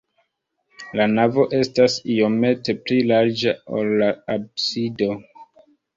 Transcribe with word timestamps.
La 0.99 1.05
navo 1.17 1.43
estas 1.57 1.97
iomete 2.15 2.75
pli 2.87 2.97
larĝa, 3.13 3.53
ol 3.81 3.93
la 4.03 4.09
absido. 4.37 5.11